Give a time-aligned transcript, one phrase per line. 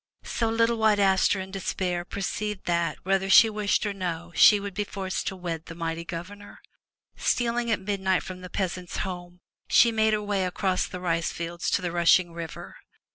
[0.23, 4.73] So little White Aster in despair perceived that, whether she wished or no, she would
[4.73, 6.59] be forced to wed the mighty Governor.
[7.17, 11.69] Stealing at midnight from the peasant's home, she made her way across the rice fields
[11.69, 12.77] to the rushing river.